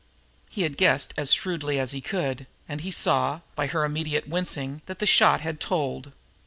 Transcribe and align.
He 0.49 0.63
had 0.63 0.77
guessed 0.79 1.13
as 1.15 1.31
shrewdly 1.31 1.77
as 1.77 1.91
he 1.91 2.01
could, 2.01 2.47
and 2.67 2.81
he 2.81 2.89
saw, 2.89 3.41
by 3.55 3.67
her 3.67 3.85
immediate 3.85 4.27
wincing, 4.27 4.81
that 4.87 4.97
the 4.97 5.05
shot 5.05 5.41
had 5.41 5.59
told. 5.59 6.11